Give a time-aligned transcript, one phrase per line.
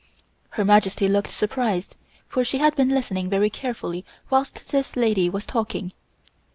[0.57, 1.95] Her Majesty looked surprised,
[2.27, 5.93] for she had been listening very carefully whilst this lady was talking.